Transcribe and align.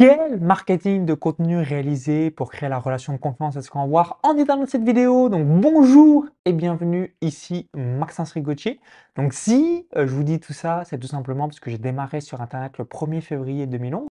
Quel 0.00 0.40
marketing 0.40 1.06
de 1.06 1.14
contenu 1.14 1.58
réaliser 1.58 2.32
pour 2.32 2.50
créer 2.50 2.68
la 2.68 2.80
relation 2.80 3.12
de 3.12 3.18
confiance 3.18 3.54
Est-ce 3.54 3.70
qu'on 3.70 3.82
va 3.82 3.86
voir 3.86 4.18
en 4.24 4.34
détail 4.34 4.58
dans 4.58 4.66
cette 4.66 4.82
vidéo 4.82 5.28
Donc 5.28 5.46
bonjour 5.46 6.26
et 6.44 6.52
bienvenue 6.52 7.14
ici 7.20 7.68
Maxence 7.76 8.32
Rigotier. 8.32 8.80
Donc 9.14 9.32
si 9.32 9.86
euh, 9.94 10.08
je 10.08 10.12
vous 10.12 10.24
dis 10.24 10.40
tout 10.40 10.52
ça, 10.52 10.82
c'est 10.84 10.98
tout 10.98 11.06
simplement 11.06 11.46
parce 11.46 11.60
que 11.60 11.70
j'ai 11.70 11.78
démarré 11.78 12.20
sur 12.20 12.40
Internet 12.40 12.76
le 12.78 12.84
1er 12.86 13.20
février 13.20 13.68
2011 13.68 14.08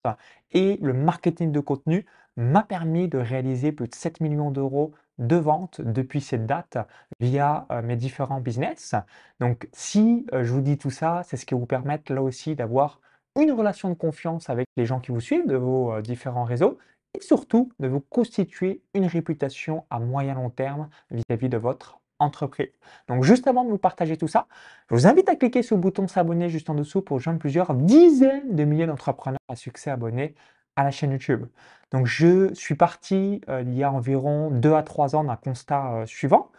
et 0.52 0.78
le 0.82 0.92
marketing 0.92 1.50
de 1.50 1.60
contenu 1.60 2.04
m'a 2.36 2.62
permis 2.62 3.08
de 3.08 3.16
réaliser 3.16 3.72
plus 3.72 3.88
de 3.88 3.94
7 3.94 4.20
millions 4.20 4.50
d'euros 4.50 4.92
de 5.16 5.36
ventes 5.36 5.80
depuis 5.80 6.20
cette 6.20 6.44
date 6.44 6.76
via 7.20 7.66
euh, 7.72 7.80
mes 7.80 7.96
différents 7.96 8.42
business. 8.42 8.94
Donc 9.40 9.66
si 9.72 10.26
euh, 10.34 10.44
je 10.44 10.52
vous 10.52 10.60
dis 10.60 10.76
tout 10.76 10.90
ça, 10.90 11.22
c'est 11.24 11.38
ce 11.38 11.46
qui 11.46 11.54
vous 11.54 11.64
permet 11.64 12.02
là 12.10 12.20
aussi 12.20 12.54
d'avoir 12.54 13.00
une 13.38 13.52
relation 13.52 13.88
de 13.88 13.94
confiance 13.94 14.50
avec 14.50 14.66
les 14.76 14.86
gens 14.86 15.00
qui 15.00 15.12
vous 15.12 15.20
suivent 15.20 15.46
de 15.46 15.56
vos 15.56 15.92
euh, 15.92 16.02
différents 16.02 16.44
réseaux 16.44 16.78
et 17.14 17.20
surtout 17.20 17.72
de 17.78 17.88
vous 17.88 18.00
constituer 18.00 18.82
une 18.94 19.06
réputation 19.06 19.84
à 19.90 19.98
moyen 19.98 20.34
long 20.34 20.50
terme 20.50 20.88
vis-à-vis 21.10 21.48
de 21.48 21.56
votre 21.56 22.00
entreprise. 22.18 22.70
Donc 23.08 23.24
juste 23.24 23.46
avant 23.46 23.64
de 23.64 23.70
vous 23.70 23.78
partager 23.78 24.16
tout 24.16 24.28
ça, 24.28 24.46
je 24.90 24.94
vous 24.94 25.06
invite 25.06 25.28
à 25.28 25.36
cliquer 25.36 25.62
sur 25.62 25.76
le 25.76 25.82
bouton 25.82 26.06
s'abonner 26.06 26.48
juste 26.48 26.70
en 26.70 26.74
dessous 26.74 27.02
pour 27.02 27.16
rejoindre 27.16 27.38
plusieurs 27.38 27.74
dizaines 27.74 28.54
de 28.54 28.64
milliers 28.64 28.86
d'entrepreneurs 28.86 29.38
à 29.48 29.56
succès 29.56 29.90
abonnés 29.90 30.34
à 30.76 30.84
la 30.84 30.90
chaîne 30.90 31.10
YouTube. 31.10 31.46
Donc 31.90 32.06
je 32.06 32.52
suis 32.54 32.74
parti 32.74 33.40
euh, 33.48 33.62
il 33.62 33.74
y 33.74 33.82
a 33.82 33.90
environ 33.90 34.50
2 34.50 34.74
à 34.74 34.82
3 34.82 35.16
ans 35.16 35.24
d'un 35.24 35.36
constat 35.36 35.92
euh, 35.94 36.06
suivant. 36.06 36.50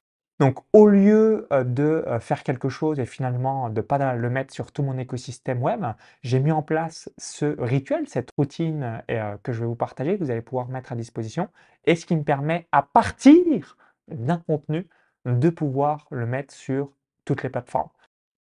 Donc, 0.42 0.58
au 0.74 0.88
lieu 0.88 1.48
de 1.52 2.04
faire 2.20 2.42
quelque 2.42 2.68
chose 2.68 3.00
et 3.00 3.06
finalement 3.06 3.70
de 3.70 3.76
ne 3.76 3.82
pas 3.82 4.16
le 4.16 4.30
mettre 4.32 4.52
sur 4.52 4.72
tout 4.72 4.82
mon 4.82 4.98
écosystème 4.98 5.62
web, 5.62 5.86
j'ai 6.24 6.40
mis 6.40 6.52
en 6.52 6.64
place 6.64 7.12
ce 7.20 7.56
rituel, 7.62 8.08
cette 8.08 8.32
routine 8.36 9.04
que 9.44 9.54
je 9.54 9.60
vais 9.60 9.68
vous 9.68 9.76
partager, 9.76 10.18
que 10.18 10.24
vous 10.24 10.32
allez 10.32 10.42
pouvoir 10.42 10.68
mettre 10.68 10.94
à 10.94 10.96
disposition, 10.96 11.50
et 11.86 11.96
ce 11.96 12.08
qui 12.08 12.16
me 12.16 12.24
permet, 12.24 12.68
à 12.72 12.82
partir 12.82 13.78
d'un 14.08 14.40
contenu, 14.40 14.88
de 15.26 15.52
pouvoir 15.52 16.08
le 16.10 16.26
mettre 16.26 16.56
sur 16.56 16.92
toutes 17.24 17.44
les 17.44 17.50
plateformes. 17.50 17.92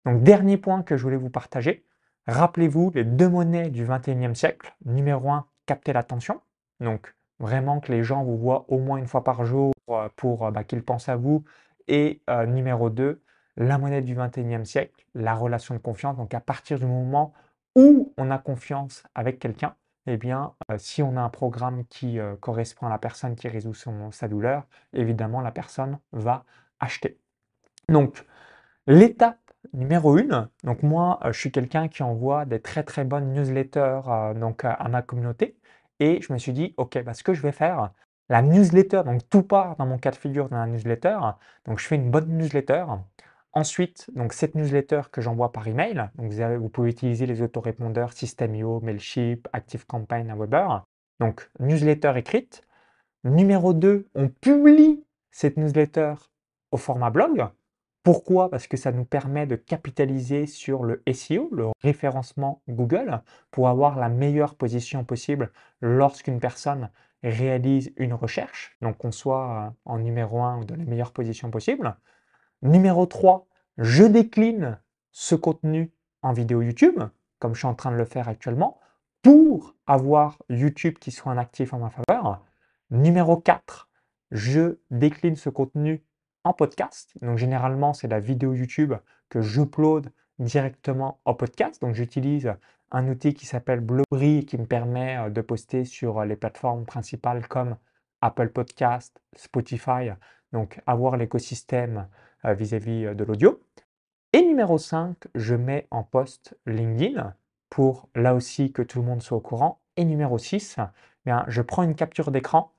Donc, 0.05 0.23
dernier 0.23 0.57
point 0.57 0.85
que 0.85 0.97
je 0.97 1.03
voulais 1.03 1.17
vous 1.17 1.31
partager, 1.31 1.85
rappelez-vous 2.29 2.93
les 2.95 3.03
deux 3.03 3.29
monnaies 3.29 3.71
du 3.71 3.85
21e 3.85 4.37
siècle. 4.37 4.73
Numéro 4.85 5.33
1, 5.33 5.47
capter 5.67 5.93
l'attention. 5.93 6.41
Donc, 6.79 7.17
vraiment 7.41 7.81
que 7.81 7.91
les 7.91 8.05
gens 8.05 8.23
vous 8.23 8.37
voient 8.37 8.67
au 8.69 8.79
moins 8.79 8.99
une 8.99 9.09
fois 9.09 9.25
par 9.25 9.45
jour 9.45 9.73
pour 10.15 10.53
bah, 10.53 10.63
qu'ils 10.63 10.85
pensent 10.85 11.09
à 11.09 11.17
vous 11.17 11.43
et 11.89 12.23
euh, 12.31 12.47
numéro 12.47 12.91
2, 12.91 13.21
la 13.57 13.79
monnaie 13.79 14.03
du 14.03 14.15
21e 14.15 14.65
siècle, 14.65 15.05
la 15.15 15.35
relation 15.35 15.75
de 15.75 15.81
confiance. 15.81 16.17
Donc 16.17 16.35
à 16.35 16.41
partir 16.41 16.79
du 16.79 16.87
moment 16.87 17.33
où 17.75 18.13
on 18.17 18.31
a 18.31 18.39
confiance 18.39 19.03
avec 19.15 19.39
quelqu'un, 19.39 19.75
eh 20.07 20.17
bien, 20.17 20.55
euh, 20.71 20.79
si 20.79 21.03
on 21.03 21.17
a 21.17 21.21
un 21.21 21.29
programme 21.29 21.85
qui 21.87 22.19
euh, 22.19 22.37
correspond 22.37 22.87
à 22.87 22.91
la 22.91 22.99
personne 22.99 23.35
qui 23.35 23.49
résout 23.49 23.75
sa 24.13 24.29
douleur, 24.29 24.67
évidemment, 24.93 25.41
la 25.41 25.51
personne 25.51 25.99
va 26.13 26.45
acheter. 26.81 27.19
Donc, 27.89 28.25
l'étape 28.87 29.39
numéro 29.73 30.17
1, 30.17 30.51
donc 30.65 30.83
moi, 30.83 31.19
je 31.27 31.39
suis 31.39 31.51
quelqu'un 31.51 31.89
qui 31.89 32.03
envoie 32.03 32.45
des 32.47 32.61
très 32.61 32.85
très 32.85 33.05
bonnes 33.05 33.33
newsletters 33.33 34.01
donc, 34.37 34.65
à 34.65 34.89
ma 34.89 35.03
communauté. 35.03 35.59
Et 36.01 36.23
je 36.23 36.33
me 36.33 36.39
suis 36.39 36.53
dit, 36.53 36.75
OK, 36.77 37.03
bah, 37.03 37.15
ce 37.15 37.23
que 37.23 37.35
je 37.35 37.43
vais 37.43 37.53
faire, 37.53 37.93
la 38.29 38.43
newsletter, 38.43 39.03
donc 39.05 39.29
tout 39.29 39.43
part 39.43 39.77
dans 39.77 39.87
mon 39.87 39.99
cas 39.99 40.11
de 40.11 40.17
figure 40.17 40.49
dans 40.49 40.59
la 40.59 40.67
newsletter. 40.67 41.19
Donc 41.65 41.79
je 41.79 41.87
fais 41.87 41.97
une 41.97 42.11
bonne 42.11 42.29
newsletter. 42.29 42.85
Ensuite, 43.53 44.11
donc 44.15 44.35
cette 44.35 44.55
newsletter 44.55 45.03
que 45.11 45.21
j'envoie 45.21 45.53
par 45.53 45.67
email, 45.67 46.11
donc 46.17 46.33
vous, 46.33 46.69
pouvez 46.69 46.91
utiliser 46.91 47.27
les 47.27 47.43
autorépondeurs 47.43 48.13
System.io, 48.13 48.81
Mailchimp, 48.81 49.49
ActiveCampaign, 49.53 50.35
Weber. 50.39 50.85
Donc 51.21 51.51
newsletter 51.59 52.13
écrite. 52.17 52.63
Numéro 53.25 53.73
2, 53.73 54.07
on 54.15 54.29
publie 54.29 55.05
cette 55.31 55.57
newsletter 55.57 56.15
au 56.71 56.77
format 56.77 57.11
blog. 57.11 57.49
Pourquoi? 58.09 58.49
Parce 58.49 58.67
que 58.67 58.79
ça 58.79 58.91
nous 58.91 59.05
permet 59.05 59.47
de 59.47 59.55
capitaliser 59.55 60.47
sur 60.47 60.83
le 60.83 61.03
SEO, 61.13 61.51
le 61.53 61.67
référencement 61.83 62.63
Google, 62.67 63.21
pour 63.51 63.69
avoir 63.69 63.99
la 63.99 64.09
meilleure 64.09 64.55
position 64.55 65.05
possible 65.05 65.53
lorsqu'une 65.83 66.41
personne 66.41 66.89
réalise 67.23 67.93
une 67.99 68.15
recherche, 68.15 68.75
donc 68.81 68.97
qu'on 68.97 69.13
soit 69.13 69.67
euh, 69.67 69.71
en 69.85 69.99
numéro 69.99 70.41
1 70.41 70.61
ou 70.61 70.65
dans 70.65 70.77
les 70.77 70.87
meilleures 70.87 71.13
positions 71.13 71.51
possibles. 71.51 71.99
Numéro 72.63 73.05
3, 73.05 73.47
je 73.77 74.05
décline 74.05 74.81
ce 75.13 75.35
contenu 75.35 75.93
en 76.23 76.33
vidéo 76.33 76.63
YouTube, 76.63 77.03
comme 77.39 77.53
je 77.53 77.59
suis 77.59 77.69
en 77.69 77.75
train 77.75 77.91
de 77.93 77.97
le 77.97 78.07
faire 78.07 78.27
actuellement, 78.27 78.81
pour 79.21 79.75
avoir 79.87 80.39
YouTube 80.49 80.97
qui 80.99 81.11
soit 81.11 81.31
un 81.31 81.37
actif 81.37 81.75
en 81.75 81.79
ma 81.81 81.91
faveur. 81.91 82.43
Numéro 82.91 83.37
4, 83.37 83.91
je 84.31 84.79
décline 84.91 85.37
ce 85.37 85.51
contenu 85.51 86.03
en 86.45 86.53
podcast. 86.53 87.13
Donc 87.23 87.39
généralement, 87.39 87.93
c'est 87.93 88.09
la 88.09 88.21
vidéo 88.21 88.55
YouTube 88.55 88.95
que 89.29 89.41
j'upload 89.41 90.11
directement 90.39 91.21
en 91.25 91.35
podcast. 91.35 91.81
Donc 91.81 91.95
j'utilise 91.95 92.55
un 92.91 93.09
outil 93.09 93.35
qui 93.35 93.47
s'appelle 93.47 93.81
Blueberry 93.81 94.47
qui 94.47 94.59
me 94.59 94.67
permet 94.67 95.19
euh, 95.19 95.31
de 95.31 95.41
poster 95.41 95.85
sur 95.85 96.19
euh, 96.19 96.25
les 96.25 96.37
plateformes 96.37 96.85
principales 96.85 97.47
comme 97.49 97.77
Apple 98.21 98.49
Podcast, 98.49 99.21
Spotify, 99.37 100.11
donc 100.53 100.81
avoir 100.87 101.17
l'écosystème 101.17 102.09
euh, 102.45 102.55
vis-à-vis 102.55 103.15
de 103.15 103.25
l'audio. 103.25 103.61
Et 104.33 104.43
numéro 104.43 104.79
5, 104.79 105.17
je 105.35 105.55
mets 105.55 105.87
en 105.91 106.03
post 106.03 106.59
LinkedIn 106.67 107.35
pour 107.71 108.09
là 108.15 108.35
aussi 108.35 108.73
que 108.73 108.83
tout 108.83 109.01
le 109.01 109.07
monde 109.07 109.23
soit 109.23 109.39
au 109.39 109.41
courant. 109.41 109.81
Et 109.97 110.05
numéro 110.05 110.39
6, 110.39 110.77
bien, 111.25 111.45
je 111.49 111.63
prends 111.63 111.83
une 111.83 111.95
capture 111.95 112.31
d'écran 112.31 112.73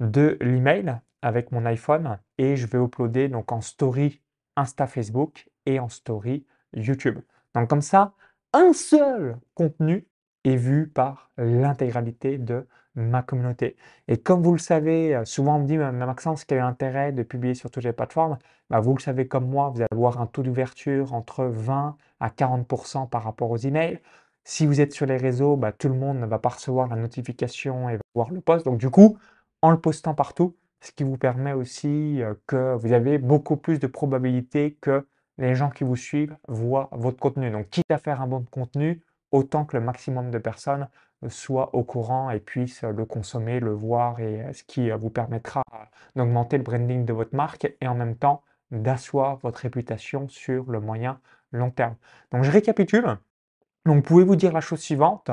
de 0.00 0.36
l'email 0.40 1.00
avec 1.22 1.52
mon 1.52 1.64
iPhone 1.66 2.18
et 2.38 2.56
je 2.56 2.66
vais 2.66 2.78
uploader 2.78 3.28
donc 3.28 3.52
en 3.52 3.60
story 3.60 4.20
Insta 4.56 4.86
Facebook 4.86 5.48
et 5.66 5.80
en 5.80 5.88
story 5.88 6.46
YouTube. 6.74 7.18
Donc 7.54 7.68
comme 7.68 7.82
ça, 7.82 8.12
un 8.52 8.72
seul 8.72 9.38
contenu 9.54 10.06
est 10.44 10.56
vu 10.56 10.88
par 10.88 11.30
l'intégralité 11.36 12.38
de 12.38 12.66
ma 12.94 13.22
communauté. 13.22 13.76
Et 14.08 14.16
comme 14.16 14.42
vous 14.42 14.52
le 14.52 14.58
savez, 14.58 15.14
euh, 15.14 15.24
souvent 15.24 15.56
on 15.56 15.60
me 15.60 15.66
dit, 15.66 15.76
Maxence, 15.76 16.44
quel 16.44 16.58
est 16.58 16.60
l'intérêt 16.62 17.12
de 17.12 17.22
publier 17.22 17.54
sur 17.54 17.70
toutes 17.70 17.84
les 17.84 17.92
plateformes? 17.92 18.38
Bah, 18.70 18.80
Vous 18.80 18.94
le 18.94 19.00
savez 19.00 19.28
comme 19.28 19.48
moi, 19.48 19.68
vous 19.70 19.78
allez 19.80 19.88
avoir 19.92 20.20
un 20.20 20.26
taux 20.26 20.42
d'ouverture 20.42 21.12
entre 21.12 21.44
20 21.44 21.96
à 22.20 22.30
40% 22.30 23.08
par 23.08 23.22
rapport 23.24 23.50
aux 23.50 23.58
emails. 23.58 24.00
Si 24.44 24.66
vous 24.66 24.80
êtes 24.80 24.92
sur 24.92 25.06
les 25.06 25.16
réseaux, 25.16 25.56
bah, 25.56 25.72
tout 25.72 25.88
le 25.88 25.94
monde 25.94 26.18
ne 26.18 26.26
va 26.26 26.38
pas 26.38 26.50
recevoir 26.50 26.88
la 26.88 26.96
notification 26.96 27.90
et 27.90 27.98
voir 28.14 28.30
le 28.30 28.40
post. 28.40 28.64
Donc 28.64 28.78
du 28.78 28.90
coup, 28.90 29.18
en 29.66 29.72
le 29.72 29.80
postant 29.80 30.14
partout, 30.14 30.56
ce 30.80 30.92
qui 30.92 31.02
vous 31.02 31.16
permet 31.16 31.52
aussi 31.52 32.22
euh, 32.22 32.34
que 32.46 32.76
vous 32.76 32.92
avez 32.92 33.18
beaucoup 33.18 33.56
plus 33.56 33.80
de 33.80 33.88
probabilité 33.88 34.78
que 34.80 35.04
les 35.38 35.56
gens 35.56 35.70
qui 35.70 35.82
vous 35.82 35.96
suivent 35.96 36.36
voient 36.46 36.88
votre 36.92 37.18
contenu. 37.18 37.50
Donc, 37.50 37.68
quitte 37.70 37.90
à 37.90 37.98
faire 37.98 38.22
un 38.22 38.28
bon 38.28 38.44
contenu, 38.48 39.02
autant 39.32 39.64
que 39.64 39.76
le 39.76 39.82
maximum 39.82 40.30
de 40.30 40.38
personnes 40.38 40.88
soient 41.28 41.74
au 41.74 41.82
courant 41.82 42.30
et 42.30 42.38
puissent 42.38 42.84
le 42.84 43.04
consommer, 43.04 43.58
le 43.58 43.72
voir, 43.72 44.20
et 44.20 44.52
ce 44.52 44.62
qui 44.62 44.88
vous 44.90 45.10
permettra 45.10 45.64
d'augmenter 46.14 46.58
le 46.58 46.62
branding 46.62 47.04
de 47.04 47.12
votre 47.12 47.34
marque 47.34 47.66
et 47.80 47.88
en 47.88 47.96
même 47.96 48.16
temps 48.16 48.44
d'asseoir 48.70 49.38
votre 49.38 49.58
réputation 49.58 50.28
sur 50.28 50.70
le 50.70 50.78
moyen 50.78 51.18
long 51.50 51.72
terme. 51.72 51.96
Donc, 52.30 52.44
je 52.44 52.52
récapitule. 52.52 53.18
Donc, 53.84 54.04
pouvez-vous 54.04 54.36
dire 54.36 54.52
la 54.52 54.60
chose 54.60 54.80
suivante 54.80 55.32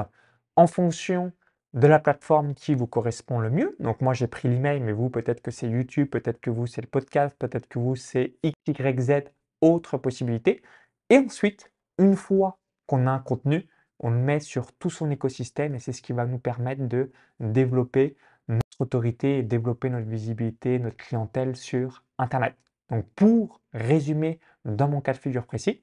en 0.56 0.66
fonction 0.66 1.32
de 1.73 1.88
la 1.88 2.00
plateforme 2.00 2.53
qui 2.53 2.75
vous 2.75 2.88
correspond 2.88 3.39
le 3.39 3.50
mieux. 3.50 3.75
Donc 3.79 4.01
moi 4.01 4.13
j'ai 4.13 4.28
pris 4.28 4.47
l'email, 4.47 4.79
mais 4.79 4.91
vous 4.91 5.09
peut-être 5.09 5.41
que 5.41 5.51
c'est 5.51 5.67
YouTube, 5.67 6.09
peut-être 6.09 6.39
que 6.39 6.50
vous 6.50 6.67
c'est 6.67 6.81
le 6.81 6.88
podcast, 6.88 7.35
peut-être 7.38 7.67
que 7.67 7.79
vous 7.79 7.95
c'est 7.95 8.35
XYZ 8.44 9.23
autre 9.61 9.97
possibilité. 9.97 10.61
Et 11.09 11.17
ensuite, 11.17 11.72
une 11.97 12.16
fois 12.16 12.59
qu'on 12.85 13.07
a 13.07 13.11
un 13.11 13.19
contenu, 13.19 13.67
on 14.00 14.09
le 14.09 14.17
met 14.17 14.39
sur 14.39 14.73
tout 14.73 14.89
son 14.89 15.09
écosystème 15.11 15.75
et 15.75 15.79
c'est 15.79 15.94
ce 15.94 16.01
qui 16.01 16.13
va 16.13 16.25
nous 16.25 16.39
permettre 16.39 16.88
de 16.88 17.11
développer 17.39 18.16
notre 18.47 18.81
autorité 18.81 19.37
et 19.37 19.43
développer 19.43 19.90
notre 19.90 20.08
visibilité, 20.08 20.79
notre 20.79 20.97
clientèle 20.97 21.55
sur 21.55 22.03
Internet. 22.17 22.55
Donc 22.90 23.08
pour 23.16 23.61
résumer, 23.73 24.40
dans 24.66 24.90
mon 24.90 25.02
cas 25.02 25.14
de 25.14 25.17
figure 25.17 25.46
précis, 25.46 25.81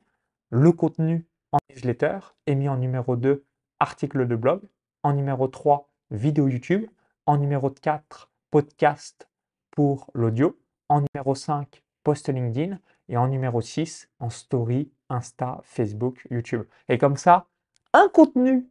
le 0.50 0.72
contenu 0.72 1.26
en 1.52 1.58
newsletter 1.70 2.18
est 2.46 2.54
mis 2.54 2.68
en 2.68 2.76
numéro 2.76 3.16
2, 3.16 3.44
article 3.78 4.26
de 4.26 4.36
blog, 4.36 4.60
en 5.02 5.12
numéro 5.14 5.48
3, 5.48 5.88
vidéo 6.10 6.48
YouTube, 6.48 6.86
en 7.26 7.38
numéro 7.38 7.70
4, 7.70 8.30
podcast 8.50 9.28
pour 9.70 10.10
l'audio, 10.14 10.58
en 10.88 11.02
numéro 11.14 11.34
5, 11.34 11.82
post 12.02 12.28
LinkedIn 12.28 12.78
et 13.08 13.16
en 13.16 13.28
numéro 13.28 13.60
6, 13.60 14.08
en 14.18 14.30
story, 14.30 14.90
Insta, 15.08 15.60
Facebook, 15.64 16.26
YouTube. 16.30 16.64
Et 16.88 16.98
comme 16.98 17.16
ça, 17.16 17.46
un 17.92 18.08
contenu, 18.08 18.68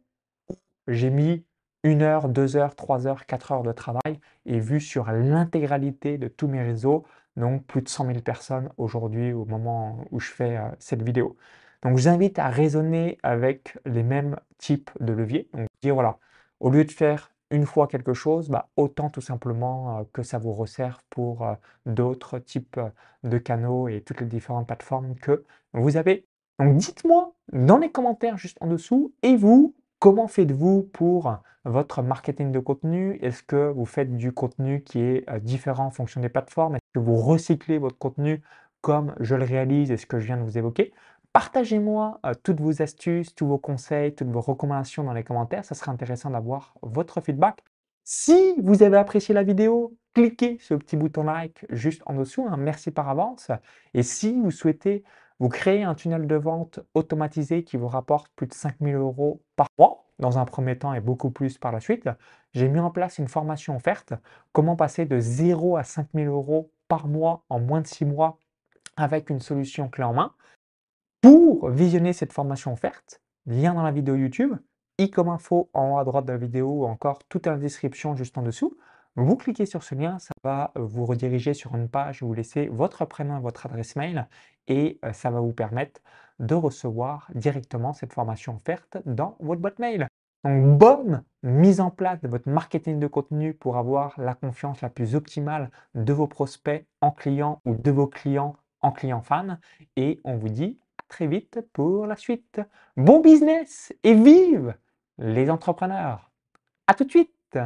j'ai 0.86 1.10
mis 1.10 1.44
une 1.82 2.02
heure, 2.02 2.28
deux 2.28 2.56
heures, 2.56 2.74
trois 2.74 3.06
heures, 3.06 3.26
quatre 3.26 3.52
heures 3.52 3.62
de 3.62 3.72
travail 3.72 4.20
et 4.46 4.60
vu 4.60 4.80
sur 4.80 5.10
l'intégralité 5.10 6.18
de 6.18 6.28
tous 6.28 6.48
mes 6.48 6.62
réseaux, 6.62 7.04
donc 7.36 7.64
plus 7.64 7.82
de 7.82 7.88
100 7.88 8.06
000 8.06 8.20
personnes 8.20 8.70
aujourd'hui 8.76 9.32
au 9.32 9.44
moment 9.44 10.04
où 10.10 10.20
je 10.20 10.30
fais 10.30 10.56
euh, 10.56 10.68
cette 10.78 11.02
vidéo. 11.02 11.36
Donc 11.82 11.96
je 11.96 12.02
vous 12.02 12.08
invite 12.08 12.38
à 12.38 12.48
raisonner 12.48 13.18
avec 13.22 13.78
les 13.86 14.02
mêmes 14.02 14.36
types 14.58 14.90
de 15.00 15.12
leviers. 15.12 15.48
Donc 15.54 15.66
dire 15.82 15.94
voilà, 15.94 16.18
au 16.60 16.70
lieu 16.70 16.84
de 16.84 16.90
faire 16.90 17.30
une 17.50 17.66
fois 17.66 17.88
quelque 17.88 18.14
chose, 18.14 18.48
bah, 18.48 18.68
autant 18.76 19.10
tout 19.10 19.20
simplement 19.20 20.04
que 20.12 20.22
ça 20.22 20.38
vous 20.38 20.52
resserve 20.52 20.98
pour 21.10 21.46
d'autres 21.86 22.38
types 22.38 22.78
de 23.24 23.38
canaux 23.38 23.88
et 23.88 24.02
toutes 24.02 24.20
les 24.20 24.26
différentes 24.26 24.66
plateformes 24.66 25.14
que 25.16 25.44
vous 25.72 25.96
avez. 25.96 26.26
Donc 26.58 26.76
dites-moi 26.76 27.32
dans 27.52 27.78
les 27.78 27.90
commentaires 27.90 28.36
juste 28.36 28.58
en 28.60 28.66
dessous, 28.66 29.12
et 29.22 29.34
vous, 29.34 29.74
comment 29.98 30.28
faites-vous 30.28 30.82
pour 30.92 31.34
votre 31.64 32.02
marketing 32.02 32.52
de 32.52 32.58
contenu? 32.60 33.18
Est-ce 33.20 33.42
que 33.42 33.70
vous 33.70 33.86
faites 33.86 34.16
du 34.16 34.32
contenu 34.32 34.82
qui 34.82 35.00
est 35.00 35.28
différent 35.40 35.86
en 35.86 35.90
fonction 35.90 36.20
des 36.20 36.28
plateformes? 36.28 36.76
Est-ce 36.76 37.00
que 37.00 37.04
vous 37.04 37.16
recyclez 37.16 37.78
votre 37.78 37.98
contenu 37.98 38.42
comme 38.80 39.14
je 39.18 39.34
le 39.34 39.44
réalise 39.44 39.90
et 39.90 39.96
ce 39.96 40.06
que 40.06 40.20
je 40.20 40.26
viens 40.26 40.36
de 40.36 40.42
vous 40.42 40.56
évoquer? 40.56 40.92
Partagez-moi 41.32 42.20
toutes 42.42 42.60
vos 42.60 42.82
astuces, 42.82 43.34
tous 43.34 43.46
vos 43.46 43.58
conseils, 43.58 44.14
toutes 44.14 44.28
vos 44.28 44.40
recommandations 44.40 45.04
dans 45.04 45.12
les 45.12 45.22
commentaires. 45.22 45.64
Ça 45.64 45.74
serait 45.74 45.92
intéressant 45.92 46.30
d'avoir 46.30 46.74
votre 46.82 47.20
feedback. 47.20 47.62
Si 48.02 48.54
vous 48.60 48.82
avez 48.82 48.96
apprécié 48.96 49.34
la 49.34 49.44
vidéo, 49.44 49.96
cliquez 50.14 50.58
sur 50.58 50.74
le 50.74 50.80
petit 50.80 50.96
bouton 50.96 51.22
like 51.24 51.64
juste 51.70 52.02
en 52.06 52.14
dessous. 52.14 52.46
Hein. 52.50 52.56
merci 52.56 52.90
par 52.90 53.08
avance. 53.08 53.50
Et 53.94 54.02
si 54.02 54.40
vous 54.40 54.50
souhaitez 54.50 55.04
vous 55.38 55.48
créer 55.48 55.84
un 55.84 55.94
tunnel 55.94 56.26
de 56.26 56.34
vente 56.34 56.80
automatisé 56.94 57.62
qui 57.62 57.76
vous 57.76 57.86
rapporte 57.86 58.32
plus 58.34 58.48
de 58.48 58.52
5000 58.52 58.96
euros 58.96 59.42
par 59.54 59.68
mois, 59.78 60.04
dans 60.18 60.38
un 60.38 60.44
premier 60.44 60.76
temps 60.78 60.92
et 60.92 61.00
beaucoup 61.00 61.30
plus 61.30 61.58
par 61.58 61.72
la 61.72 61.80
suite, 61.80 62.08
j'ai 62.52 62.68
mis 62.68 62.80
en 62.80 62.90
place 62.90 63.18
une 63.18 63.28
formation 63.28 63.76
offerte. 63.76 64.12
Comment 64.52 64.76
passer 64.76 65.06
de 65.06 65.18
0 65.18 65.76
à 65.76 65.84
5000 65.84 66.28
euros 66.28 66.72
par 66.88 67.06
mois 67.06 67.44
en 67.48 67.58
moins 67.60 67.80
de 67.80 67.86
6 67.86 68.04
mois 68.04 68.38
avec 68.96 69.30
une 69.30 69.40
solution 69.40 69.88
clé 69.88 70.04
en 70.04 70.12
main? 70.12 70.34
Pour 71.20 71.68
visionner 71.68 72.14
cette 72.14 72.32
formation 72.32 72.72
offerte, 72.72 73.20
lien 73.44 73.74
dans 73.74 73.82
la 73.82 73.90
vidéo 73.90 74.16
YouTube, 74.16 74.54
i 74.96 75.10
comme 75.10 75.28
info 75.28 75.68
en 75.74 75.92
haut 75.92 75.98
à 75.98 76.04
droite 76.04 76.24
de 76.24 76.32
la 76.32 76.38
vidéo 76.38 76.68
ou 76.68 76.84
encore 76.86 77.24
tout 77.28 77.46
en 77.46 77.58
description 77.58 78.16
juste 78.16 78.38
en 78.38 78.42
dessous. 78.42 78.78
Vous 79.16 79.36
cliquez 79.36 79.66
sur 79.66 79.82
ce 79.82 79.94
lien, 79.94 80.18
ça 80.18 80.32
va 80.42 80.72
vous 80.76 81.04
rediriger 81.04 81.52
sur 81.52 81.74
une 81.74 81.90
page 81.90 82.22
où 82.22 82.28
vous 82.28 82.34
laissez 82.34 82.68
votre 82.68 83.04
prénom 83.04 83.36
et 83.36 83.42
votre 83.42 83.66
adresse 83.66 83.96
mail 83.96 84.28
et 84.66 84.98
euh, 85.04 85.12
ça 85.12 85.30
va 85.30 85.40
vous 85.40 85.52
permettre 85.52 86.00
de 86.38 86.54
recevoir 86.54 87.28
directement 87.34 87.92
cette 87.92 88.14
formation 88.14 88.56
offerte 88.56 88.96
dans 89.04 89.36
votre 89.40 89.60
boîte 89.60 89.78
mail. 89.78 90.06
Donc, 90.44 90.78
bonne 90.78 91.22
mise 91.42 91.82
en 91.82 91.90
place 91.90 92.22
de 92.22 92.28
votre 92.28 92.48
marketing 92.48 92.98
de 92.98 93.06
contenu 93.06 93.52
pour 93.52 93.76
avoir 93.76 94.18
la 94.18 94.34
confiance 94.34 94.80
la 94.80 94.88
plus 94.88 95.14
optimale 95.14 95.70
de 95.94 96.14
vos 96.14 96.28
prospects 96.28 96.86
en 97.02 97.10
clients 97.10 97.60
ou 97.66 97.74
de 97.74 97.90
vos 97.90 98.06
clients 98.06 98.56
en 98.80 98.90
clients 98.90 99.20
fans. 99.20 99.58
Et 99.96 100.20
on 100.24 100.36
vous 100.36 100.48
dit 100.48 100.78
très 101.10 101.26
vite 101.26 101.60
pour 101.74 102.06
la 102.06 102.16
suite. 102.16 102.60
Bon 102.96 103.20
business 103.20 103.92
et 104.02 104.14
vive 104.14 104.74
les 105.18 105.50
entrepreneurs. 105.50 106.30
À 106.86 106.94
tout 106.94 107.04
de 107.04 107.10
suite 107.10 107.58